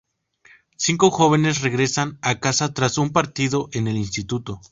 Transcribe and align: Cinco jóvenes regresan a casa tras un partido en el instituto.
Cinco 0.77 1.11
jóvenes 1.11 1.61
regresan 1.61 2.17
a 2.23 2.39
casa 2.39 2.73
tras 2.73 2.97
un 2.97 3.11
partido 3.11 3.69
en 3.71 3.87
el 3.87 3.97
instituto. 3.97 4.59